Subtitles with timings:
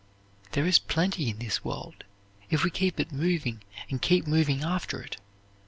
[0.53, 2.05] There is plenty in this world,
[2.49, 5.17] if we keep it moving and keep moving after it.